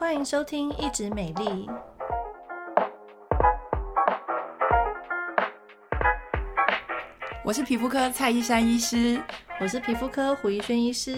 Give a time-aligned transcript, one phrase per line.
[0.00, 1.68] 欢迎收听一直美丽。
[7.44, 9.20] 我是皮肤科蔡依珊医师，
[9.60, 11.16] 我是皮肤科胡一轩医师。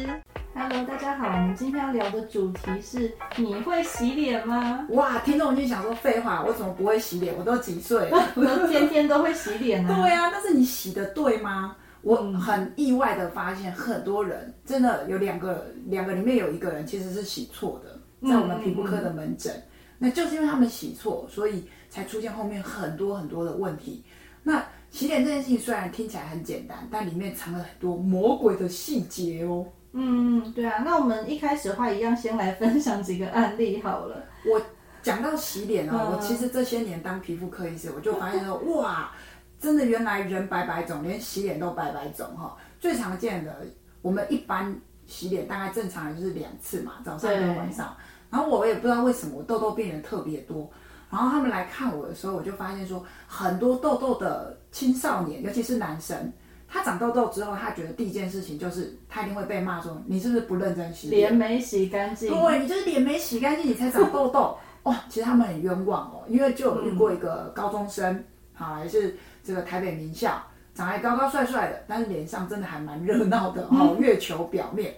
[0.52, 4.84] Hello，大家好，我们今天要聊的主题是：你会洗脸吗？
[4.90, 7.32] 哇，听众就想说废话，我怎么不会洗脸？
[7.38, 9.94] 我都几岁了，我都天天都会洗脸啊。
[9.94, 11.76] 对啊，但是你洗的对吗？
[12.02, 17.96] 我很意外的发现，很多人真的有两个，两个里面有一个人其实是洗错的，
[18.26, 19.62] 在我们皮肤科的门诊，
[19.98, 24.04] 那就是因为他们洗错，所以才出现后面很多很多的问题。
[24.42, 29.66] 那洗脸这件事情虽然听起来很简单，但里面藏了很多魔鬼的细节哦。
[29.92, 30.82] 嗯，对啊。
[30.84, 34.24] 那我们一开始的话，一样先来分享几个案例好了。
[34.46, 34.60] 我
[35.02, 39.10] 讲到洗脸哦，我其实这些年当皮肤科医师，我就发现说，哇。
[39.60, 42.56] 真的，原来人白白肿，连洗脸都白白肿哈。
[42.80, 43.64] 最常见的，
[44.00, 44.76] 我们一般
[45.12, 47.94] 洗脸大概正常的就是两次嘛，早上跟晚上。
[48.30, 50.70] 然后我也不知道为什么我痘痘病人特别多，
[51.10, 56.32] 然后他们来看我的时候，我就发现说，很多痘痘的青少年，尤其是男生，
[56.66, 61.28] 他长痘痘之后，他觉得第一件事情就是他一定会被骂说，你是不是不认真洗脸？
[61.28, 62.30] 脸没洗干净。
[62.30, 64.56] 对，你就是脸没洗干净，你才长痘痘。
[64.82, 69.16] 哦，其实他们很冤枉哦，因为就有遇过一个高中生，好、嗯，也是。
[69.44, 70.40] 这个台北名校，
[70.74, 73.96] 长得高高帅帅的，但是脸上真的还蛮热闹的哦。
[74.00, 74.94] 月球表面，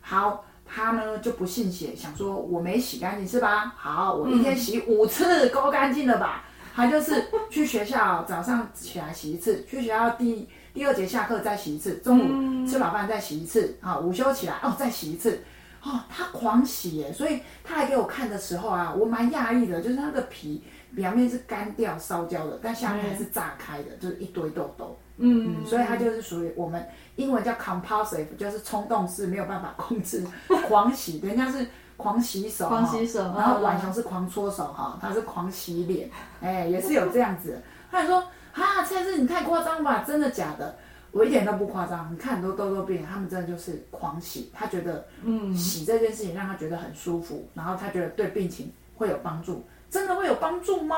[0.00, 3.72] 好，他呢就不信邪，想说我没洗干净是吧？
[3.76, 6.44] 好，我一天洗五次，够干净了吧？
[6.74, 15.40] 他就是去学校早上起来洗一次，去学校第第二节下课再洗一次，中午吃饱饭再洗一次，啊，午休起来哦再洗一次，
[15.82, 20.62] 哦，他狂洗耶，所以他来给我看的时候啊，我蛮讶异的，就是他的皮。
[20.94, 24.96] 表面是干掉烧焦的，但下面还是炸开的，嗯、就是一堆痘痘。
[25.18, 26.86] 嗯，嗯，所以它就是属于我们
[27.16, 30.24] 英文叫 compulsive，就是冲动式，没有办法控制，
[30.68, 31.20] 狂洗。
[31.20, 33.20] 人家是狂洗手，狂洗手。
[33.36, 37.60] 然后浣熊是狂搓手哈，他是狂洗脸，哎、欸，也是有这样子。
[37.90, 38.18] 他还说
[38.52, 40.04] 啊，蔡医师你太夸张吧？
[40.06, 40.76] 真的假的？
[41.12, 42.12] 我一点都不夸张。
[42.12, 49.64] 你看很多痘痘病人，他们真的就是狂洗，他觉得嗯，洗这件事情让他觉得很舒服，然后他觉得对病情会有帮助。
[49.88, 50.96] 真的会有帮助吗？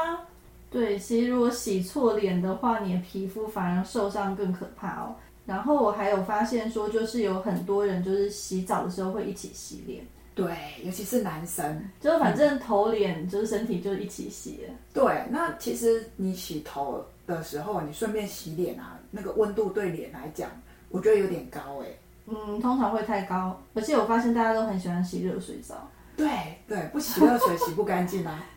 [0.70, 5.14] 对，其实如果洗错脸的话，你的皮肤反而受伤更可怕哦。
[5.46, 14.74] 然后我还有发现说，就是有很多人就是洗澡的时候会一起洗脸，对，尤其是男生，就反正头脸就是身体就一起洗了。
[14.92, 20.50] 对，那其实你洗头的时候，你顺便洗脸啊，那个温度对脸来讲，
[20.90, 21.86] 我觉得有点高哎。
[22.26, 25.88] 嗯，通常会太高，而且我发现大家都很喜欢洗热水澡。
[26.14, 26.28] 对
[26.66, 28.44] 对，不洗热水洗不干净啊。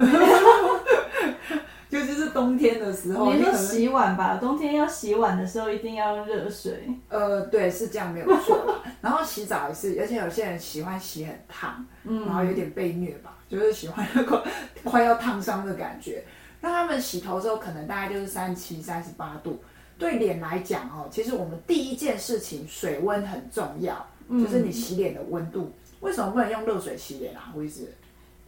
[2.33, 6.87] 冬天的时候，你说洗碗吧，冬天要洗碗的时候一定要用热水。
[7.09, 8.81] 呃，对，是这样没有错。
[9.01, 14.43] 然后洗澡也是，而且有些人喜欢洗很烫，嗯，然后有点被虐吧，就是喜欢那个
[14.83, 16.23] 快要烫伤的感觉。
[16.59, 19.61] 那他们洗头的时候，可能大概就是三七、三十八度。
[19.97, 25.71] 对脸来讲哦，其实我们第一件事情，水温很重要，就是你洗脸的温度。
[25.99, 27.51] 为什么不能用热水洗脸啊？
[27.53, 27.93] 胡医师？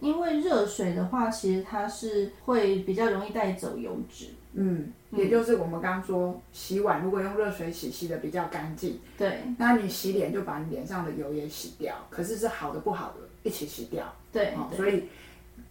[0.04, 4.28] 因为热水的话，其实它是会比较容易带走油脂。
[4.56, 9.00] 嗯，也就是我们刚刚说，洗碗如果用热水洗，洗的比较干净。
[9.18, 9.40] 对。
[9.58, 14.14] 那你洗脸就把你脸上的油也洗掉，可是是好的不好的一起洗掉。
[14.32, 14.54] 对。
[14.56, 15.06] 哦，所以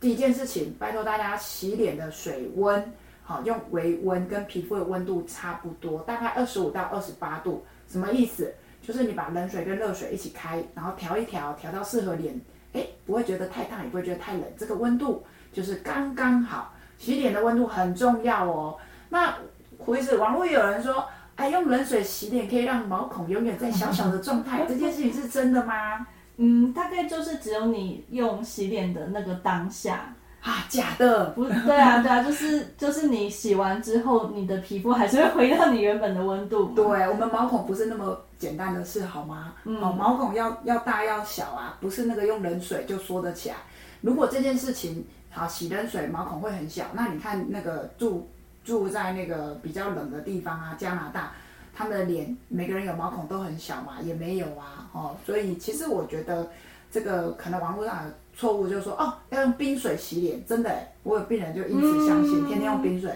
[0.00, 2.82] 第一件事情，拜托大家洗脸的水温，
[3.22, 7.62] 好，用微温跟皮肤的温度差不多，大概二十五到二十八度。
[7.86, 8.52] 什么意思？
[8.82, 12.34] 就是你把冷水跟热水一起开，然后调一调，调到适合脸，
[12.72, 15.22] 哎，不会觉得太烫，也不会觉得太冷，这个温度
[15.52, 16.72] 就是刚刚好。
[16.98, 18.76] 洗脸的温度很重要哦。
[19.08, 19.34] 那
[19.76, 26.06] 胡医师，网络有人说，哎，用冷水洗脸可以让毛孔永远在小小的状态， 这件事情是真的吗？
[26.36, 30.14] 嗯，大概就是只有你用洗脸的那个当下。
[30.40, 36.66] 啊，假的，不对啊，对啊，就是就是你洗完之后，你的皮肤还是会回到你原本的温度。
[36.74, 39.54] 对，我们毛孔不是那么简单的事，好吗？
[39.64, 43.56] 嗯，哦，毛孔要要大要小啊，不是那个用冷水就缩得起来。
[44.00, 48.28] 如果这件事情好洗冷水，毛孔会很小，那你看那个住
[48.64, 51.32] 住在那个比较冷的地方啊，加拿大，
[51.72, 56.50] 他们的脸每个人有毛孔都很小嘛，也没有啊，哦，所以其实我觉得
[56.90, 58.10] 这个可能网络上。
[58.34, 63.14] 错误就是说哦，要用冰水洗脸，真的，我有病人就因此相信，嗯、天天用冰水。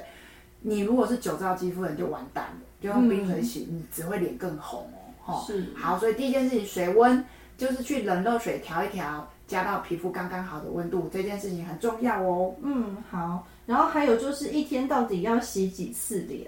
[0.61, 5.06] 你如果是酒糟肌肤人就完蛋了，就用冰水洗，嗯、你只会脸更红哦。
[5.47, 7.25] 是，好，所以第一件事情，水温
[7.57, 12.55] 就是去冷热水调一调，加到皮肤刚刚好的温度，这件事情很重要哦。
[12.63, 13.47] 嗯，好。
[13.67, 16.47] 然后还有就是一天到底要洗几次脸？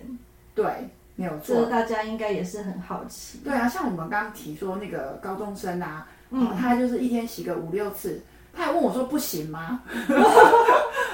[0.54, 0.66] 对，
[1.16, 1.54] 没有错。
[1.54, 3.38] 这个大家应该也是很好奇。
[3.42, 8.20] 对啊，像我们刚刚提说那个高中生啊，嗯，他就是一天洗个五六次。
[8.54, 9.80] 他还问我说不行吗？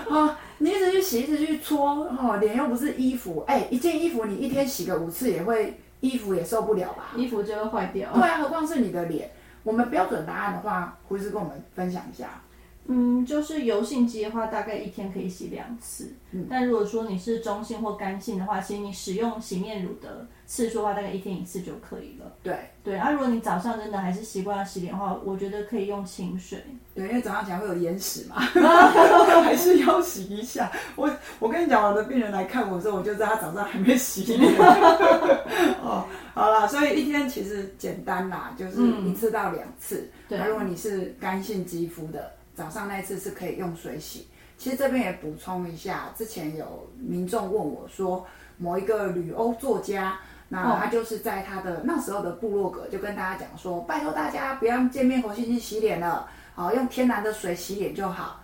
[0.08, 7.12] 啊， 你一直去洗，一直去搓，哦，脸又不是衣服，哎，一件衣服你一天洗个五次也会，衣服也受不了吧？
[7.16, 8.12] 衣服就会坏掉。
[8.12, 9.30] 对啊，何况是你的脸。
[9.62, 12.42] 我们标准答案的话，胡医师跟我们分享一下。
[12.86, 16.12] 嗯，就是油性肌的话，大概一天可以洗两次。
[16.32, 22.30] 嗯，但如果说你是中性或干性的话，其实你使用洗面乳的次数的话，大概一天一次就可以了。
[22.42, 26.62] 对对，啊，如果你早上真的还是习惯要洗脸的话，我觉得可以用清水。
[26.94, 28.36] 对，因为早上起来会有眼屎嘛，
[29.42, 30.70] 还是要洗一下。
[30.94, 34.52] 我我跟你讲，我的病人来看我的时候，我就知道他早上还没洗脸。
[35.82, 36.04] 哦，
[36.34, 40.06] 好啦，所以一天其实简单啦，就是一次到两次。
[40.28, 42.30] 嗯、对，如果你是干性肌肤的。
[42.54, 44.26] 早上那次是可以用水洗。
[44.56, 48.24] 其实这边也补充一下，之前有民众问我说，
[48.56, 50.16] 某一个旅欧作家，
[50.48, 58.40] 那他就是在他的那时候的部落格就跟大家讲说，拜托大家不要用界面活性剂洗脸了，好，用天然的水洗脸就好。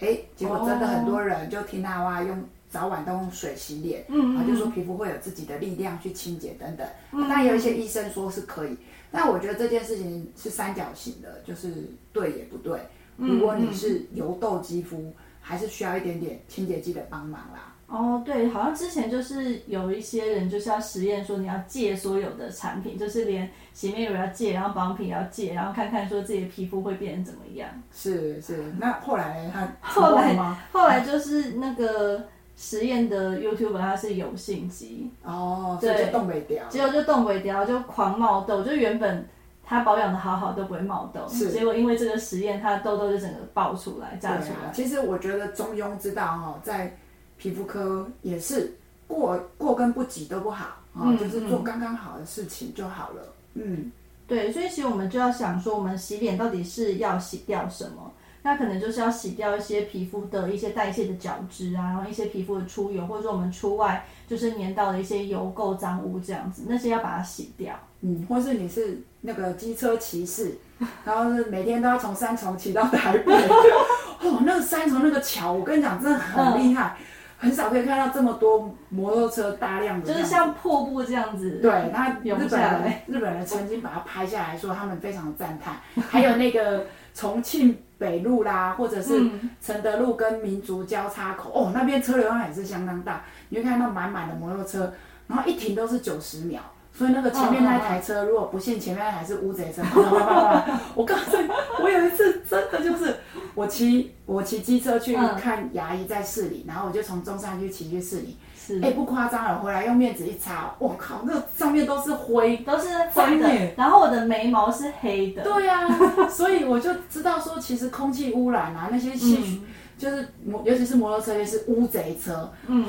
[0.00, 6.86] 哎，结果真的很多人就听他话，用早晚都用水洗脸，嗯，啊，就说皮肤会有自己的力量去清洁等等。
[7.26, 8.76] 但有一些医生说是可以，
[9.10, 11.72] 但我觉得这件事情是三角形的，就是
[12.12, 12.78] 对也不对。
[13.18, 17.74] 如果你是油痘肌肤，还是需要一点点清洁剂的帮忙啦。
[17.88, 27.68] 哦，对，好像之前就是有一些人就是要实验说，你要戒所有的产品，就是连洗面乳要戒，然后保养品也要戒，然后看看说自己的皮肤会变成怎么样。
[27.90, 30.36] 是是，那后来他 后来
[30.70, 32.22] 后来就是那个
[32.56, 39.26] 实验的 YouTuber 他是油性肌哦，对，就冻尾雕，结果就冻尾雕，就狂冒痘，就原本。
[39.68, 44.72] 他保养的好好都不会冒痘，是结果因为这个实验，他的痘痘就整个爆出来、炸出来。
[44.72, 46.96] 其实我觉得中庸之道哈，在
[47.36, 48.74] 皮肤科也是
[49.06, 53.22] 过过跟不及都不好啊，嗯、就是做刚刚好的事情就好了。
[53.52, 53.92] 嗯，
[54.26, 58.10] 对，所以其实我们就要想说，我们洗脸到底是要洗掉什么？
[58.48, 67.78] 那可能就是要洗掉一些皮肤的一些代谢的角质啊，然后一些皮肤的出油，或者说我们出外就是粘到的一些油垢脏污这样子，那些要把它洗掉。
[68.00, 70.56] 嗯，或是你是那个机车骑士，
[71.04, 73.34] 然后是每天都要从三重骑到台北，
[74.24, 77.04] 哦，那个三重那个桥，我跟你讲，真的很厉害，嗯、
[77.36, 81.58] 很少可以看到这么多摩托车大量的，就是像瀑布这样子。
[81.60, 85.76] 对，那日本人日本人曾经把它拍下来说，他们非常赞叹。
[86.08, 86.86] 还有那个
[87.18, 89.28] 重庆北路啦，或者是
[89.60, 94.92] 承德路跟民族交叉口，哦，那边车流量也是相当大，你会看到满满的摩托车，
[95.26, 96.62] 然后一停都是九十秒。
[96.98, 99.82] 所以那个前面那台车，如果不幸前面那台是乌贼车，
[100.96, 101.48] 我告诉你，
[101.80, 103.14] 我有一次真的就是
[103.54, 108.80] 我骑我骑机车去看牙医在市里，然后我就从中山区骑去市里，是。
[108.82, 115.44] 哎不夸张了，回来用面纸一擦，我靠，那上面都是灰，都是灰的，然后我的眉毛是黑的。
[115.44, 119.64] 对呀、啊， 所以我就知道说，其实空气污染啊，那些细菌，
[119.96, 122.84] 就是摩，尤其是摩托车，又是乌贼车，嗯，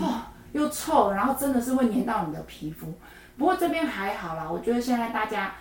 [0.54, 2.88] 又臭，然后真的是会粘到你的皮肤。
[3.40, 5.56] 不过这边还好啦，我觉得现在大家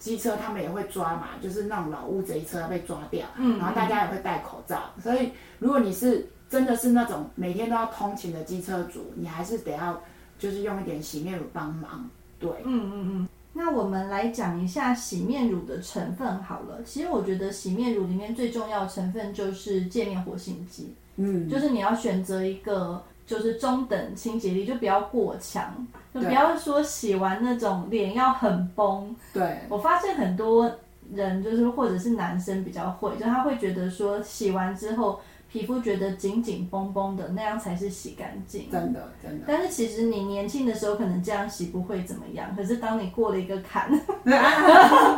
[0.00, 5.30] 机车他们也会抓嘛，就是那种老乌贼车被抓掉，嗯，然后大家也会戴口罩，所以
[5.60, 10.02] 如果你是真的是那种每天都要通勤的机车主，你还是得要
[10.36, 12.10] 就是用一点洗面乳帮忙，
[12.40, 13.28] 对，嗯嗯嗯。
[13.52, 23.00] 那我们来讲一下洗面乳的成分好了，其实我觉得洗面乳里面最重要的成分就是界面活性剂，嗯，就是你要选择一个。
[23.26, 29.14] 就是中等清洁力，就不要过强，就不要说洗完那种脸要很崩。
[29.32, 30.70] 对，我发现很多
[31.14, 38.70] 人就是或者是男生比较会，就他会觉得说洗完之后皮肤觉得紧紧绷绷的，那样才是洗干净。
[38.70, 39.44] 真的，真的。
[39.46, 43.88] 但是其实你年轻的时候可能这样洗不会怎么样，可是当你过了一个坎，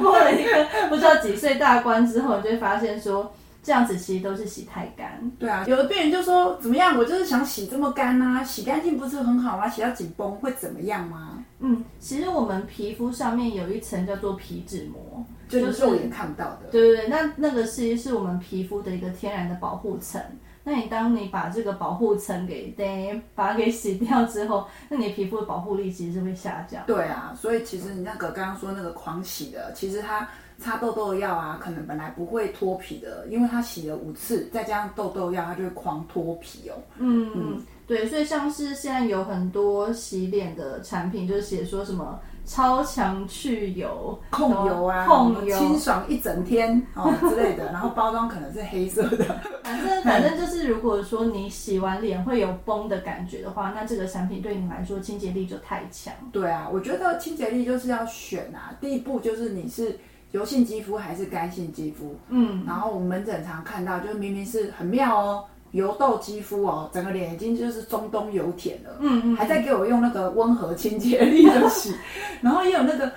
[0.00, 3.32] 过了一个不知道几岁大关之后，你就会发现说。
[3.64, 5.32] 这样子其实都是洗太干。
[5.38, 9.66] 对啊，有的病人就说怎么样，我就是想洗这么干啊，洗干净不是很好吗？
[9.66, 11.42] 洗到紧绷会怎么样吗？
[11.60, 16.68] 嗯，其实我们皮肤上面有一层叫做皮脂膜，就是肉眼看不到的。
[16.70, 20.20] 对对对，那那个其实是我们皮肤的一个天然的保护层。
[20.66, 26.82] 那你当你把这个保护层给对，把它给洗掉之后， 那你皮肤的保护力其实是会下降。
[26.86, 30.28] 对啊，所以其实你那个刚刚说那个狂洗的，其实它。
[30.58, 36.74] 擦痘痘的药啊，可能本来不会脱皮的，因为它洗了五次，再加上痘痘药，它就会狂脱皮哦。
[36.98, 49.24] 嗯嗯，对，所以像是现在有很多洗脸的产品，就是写说什么超强去油、控油啊、控油、清爽一整天哦之类的，然后包装可能是黑色的。
[49.64, 56.14] 反 正反正就是，如果说你洗完脸会有崩的感觉的话，那这个产品对你来说清洁力就太强。
[56.32, 59.98] 对啊，我觉得清洁力就是要选啊，第一步就是你是。
[60.34, 62.18] 油性肌肤还是干性肌肤。
[62.28, 68.96] 嗯，然后我们门诊常看到，就是明明是很妙哦，油痘肌肤哦，整个脸已经就是中东油田了。
[68.98, 71.94] 嗯嗯，还在给我用那个温和清洁力的洗，
[72.42, 73.12] 然后也有那个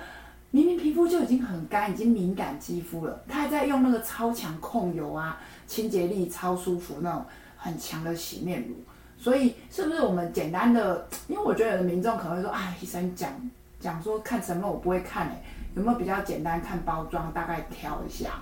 [0.52, 7.24] 明明皮肤就已经很干，已经敏感肌肤了，他还在用那个超强控油啊，清洁力超舒服那种
[7.56, 8.76] 很强的洗面乳。
[9.20, 11.04] 所以是不是我们简单的？
[11.26, 13.28] 因为我觉得有的民众可能会说，哎，医生讲
[13.80, 15.42] 讲说看成分我不会看哎，
[15.78, 18.40] 有没有比较简单看包装，大概挑一下？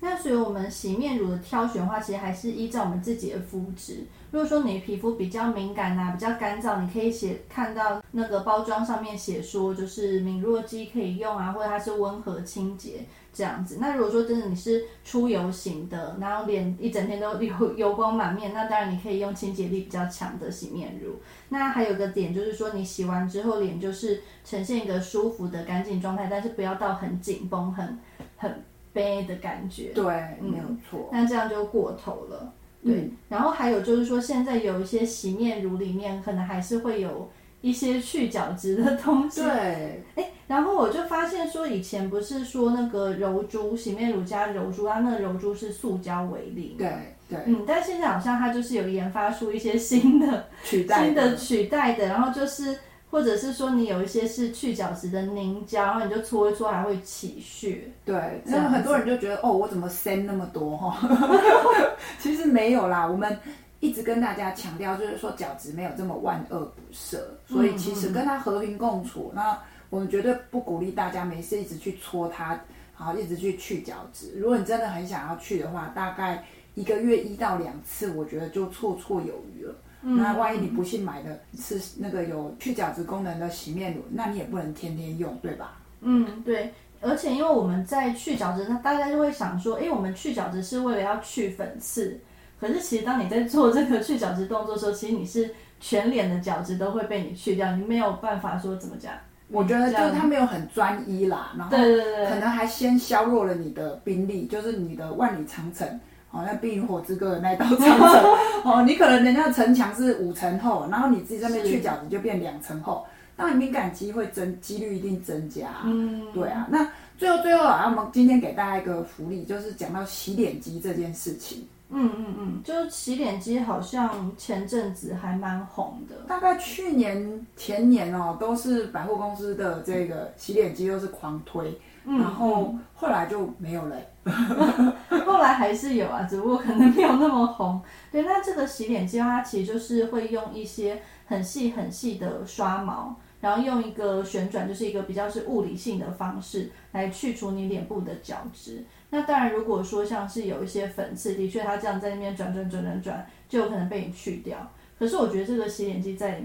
[0.00, 4.06] 那所以我们洗面乳的挑选的话，其实还是依照我们自己的肤质。
[4.30, 13.06] 如果说你皮肤比较敏感啊，比较干燥，你可以写看到那个包装上面写说，就是敏弱肌可以用啊，或者它是温和清洁。
[13.34, 21.16] 这样子，那如果说真的你是出油型的，然后脸一整天都油 油光满面，那当然你可以用清洁力比较强的洗面乳。
[21.48, 27.98] 那还有个点就是说，你洗完之后脸就是呈现一个舒服的干净状态，但是不要到很紧绷、很
[28.36, 28.62] 很
[28.92, 29.92] 悲的感觉。
[29.92, 30.04] 对，
[30.40, 31.08] 嗯、没有错。
[31.10, 32.52] 那这样就过头了。
[32.84, 33.12] 对、嗯。
[33.28, 37.28] 然后还有就是说，现在有一些洗面乳里面可能还是会有。
[37.64, 39.40] 一些去角质的东西。
[39.40, 46.76] 对，哎，然后我就发现说，以前不是说那个柔珠洗面乳加柔珠，它那个柔珠是塑胶为零。
[46.76, 46.92] 对
[47.26, 47.38] 对。
[47.46, 52.78] 嗯，但现在好像它就是有研发出一些新的取代的新的取代的，然后就是
[53.10, 57.90] 或者是说你有一些是去角质的凝胶，然后你就搓一搓还会起屑。
[58.04, 61.08] 对，那么很多人就觉得哦，我怎么塞那么多哈？
[62.20, 63.34] 其实没有啦，我们。
[63.84, 69.30] 一直跟大家强调，就是说角质没有这么万恶不赦，所以其实跟它和平共处。
[69.34, 69.60] 那
[69.90, 72.58] 我们绝对不鼓励大家没事一直去搓它，
[72.94, 74.32] 好，一直去去角质。
[74.38, 76.42] 如果你真的很想要去的话，大概
[76.74, 79.74] 一个月一到两次，我觉得就绰绰有余了。
[80.00, 85.78] 嗯、那万一你不幸买的是那个有去角质功能的洗面乳，那你也不能天天用，对吧？
[86.00, 86.72] 嗯，对。
[87.02, 92.18] 而且因为我们在去角质，那大家就会想说，哎，我们去角质是为了要去粉刺。
[92.66, 99.12] 可是其实当你在做这个去角质动作的时候，其实你是全脸的角质都会被你去掉，你没有办法说怎么讲。
[99.48, 108.24] 我觉得就是他没有很专一啦，然后对对对，可能还先削弱了你的兵力，就是你的万里长城，好像《冰与火之歌》的那道长城
[108.64, 113.06] 哦，你可能人家的城墙是五层厚，然后你自己在那边去角质就变两层厚，
[113.36, 115.68] 那你敏感肌会增，几率一定增加。
[115.84, 116.66] 嗯，对啊。
[116.70, 121.68] 那最后最后啊，我们今天给大家一个福利，就是讲到洗脸机这件事情。
[121.90, 133.96] 嗯嗯嗯，就洗脸机好像前阵子还蛮红的，大概去年前年哦，都是百货公司的这个洗脸机都是狂推，嗯、然后后来就没有了。
[135.26, 137.80] 后来还是有啊，只不过可能没有那么红。
[138.10, 148.84] 对，那这个洗脸机它其实就是会用一些很细很细的刷毛，然后用一个旋转，就是一个比较是物理性的方式来去除你脸部的角质。
[149.10, 154.58] 那当然，如果说像是有一些粉刺，的确它这样在那边转转转转转，就有可能被你去掉。
[154.98, 156.42] 可是我觉得这个洗脸机在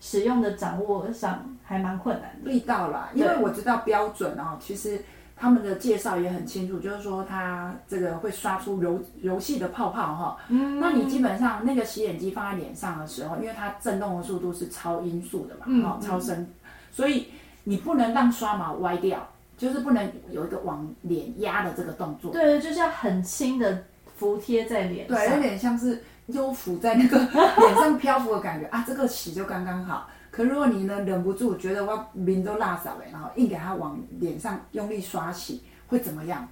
[0.00, 2.50] 使用的掌握上还蛮困难的。
[2.50, 5.00] 力道啦，因为我知道标准哦，其实
[5.38, 10.36] 他们的介绍也很清楚，就是说它这个会刷出柔柔细的泡泡哈。
[10.48, 10.80] 嗯。
[10.80, 16.46] 那你基本上那个洗脸机放在脸上的时候，因为它震动的速度是超音速的嘛，哈、嗯，超声，
[16.92, 17.28] 所以
[17.64, 19.26] 你不能让刷毛歪掉。
[19.56, 23.82] 就是不能有一个往脸压的这个动作，对，就是要很轻的
[24.16, 30.08] 服贴在脸上，对，有点像是优浮在那个脸上漂浮的感觉啊，这个洗就刚刚好。
[30.38, 36.46] 可如果你呢忍不住觉得我脸都辣少了，然后硬给它往脸上用力刷洗，会怎么样？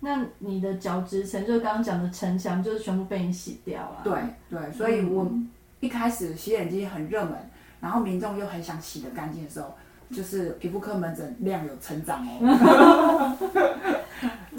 [0.00, 4.00] 那你的角质层，就刚刚讲的城墙，就是全部被你洗掉了。
[4.02, 4.20] 对
[4.50, 5.30] 对，所以我
[5.78, 7.34] 一开始洗脸机很热门，
[7.80, 9.72] 然后民众又很想洗得干净的时候。
[10.12, 13.36] 就是皮肤科门诊量有成长哦。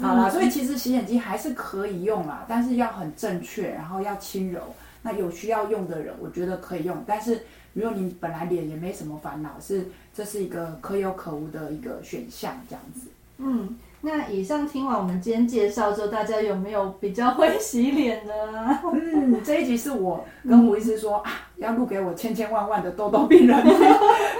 [0.00, 4.62] 好啦，所以其实洗脸机还是可以用啦，但是要很正确，然后要轻柔。
[5.02, 7.04] 那有需要用的人，我觉得可以用。
[7.06, 13.08] 但是如果你本来脸也没什么烦恼，是这是一个可有可无的一个选项，这样子。
[13.38, 13.76] 嗯。
[14.04, 18.80] 那以上听完我们今天介绍之后，大家有没有比较会洗脸呢？
[18.92, 23.88] 嗯，这一集是我跟胡医师说、嗯、啊，要录给我千千万万的痘痘病人，因为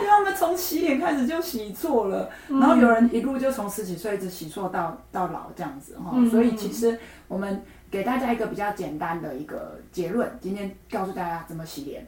[0.09, 6.99] 他们从洗脸开始就洗错了，嗯、然后有人一路就从十几岁一直洗错到到老这样子哈，嗯、所以其实
[7.29, 12.05] 我们给大家一个比较简单的一个结论，今天告诉大家怎么洗脸。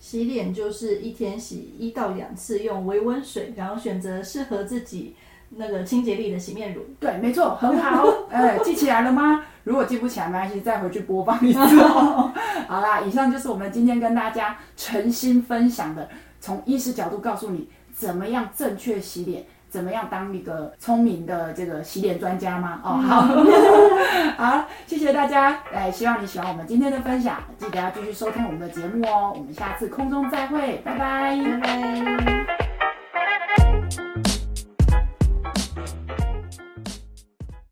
[0.00, 5.14] 洗脸就是一天洗一到两次，用微温水，然后选择适合自己。
[5.56, 8.06] 那个清洁力的洗面乳，对，没错，很好。
[8.30, 9.44] 哎，记起来了吗？
[9.64, 11.58] 如果记不起来，没关系，再回去播放一次。
[11.58, 12.32] 好
[12.80, 16.08] 啦，以上就是我们今天跟大家诚心分享的，
[16.40, 22.80] 从医师角度告诉你怎么样正确洗脸，怎么样当一个聪明的这个洗脸专家吗？
[22.82, 23.20] 哦，好，
[24.44, 32.39] 好，谢谢大家，哎，希望你喜欢我们今天的分享，记得要继续收听我们的节目哦，我们下次空中再会，拜拜，拜拜。